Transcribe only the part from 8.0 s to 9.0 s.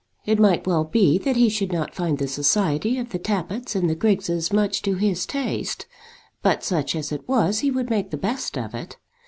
the best of it.